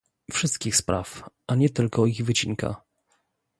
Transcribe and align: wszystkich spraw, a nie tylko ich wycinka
wszystkich 0.31 0.75
spraw, 0.75 1.23
a 1.47 1.55
nie 1.55 1.69
tylko 1.69 2.05
ich 2.05 2.25
wycinka 2.25 2.81